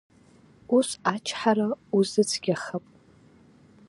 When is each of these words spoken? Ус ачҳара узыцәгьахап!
Ус 0.77 0.89
ачҳара 1.13 1.67
узыцәгьахап! 1.97 2.85